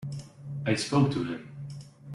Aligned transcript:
I 0.65 0.73
spoke 0.73 1.11
to 1.11 1.23
him. 1.23 1.47